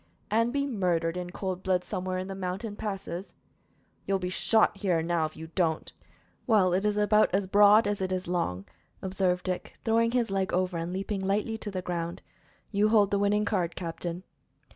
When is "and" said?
0.31-0.51, 4.97-5.07, 10.79-10.91